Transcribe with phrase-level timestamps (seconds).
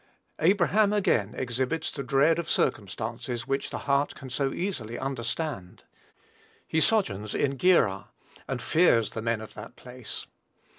[0.39, 5.83] Abraham again exhibits the dread of circumstances which the heart can so easily understand.
[6.67, 8.07] He sojourns in Gerar,
[8.47, 10.25] and fears the men of that place.